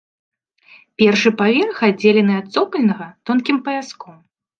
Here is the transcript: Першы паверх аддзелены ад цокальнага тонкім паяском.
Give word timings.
Першы 1.01 1.31
паверх 1.41 1.77
аддзелены 1.87 2.33
ад 2.39 2.47
цокальнага 2.57 3.07
тонкім 3.31 3.61
паяском. 3.69 4.17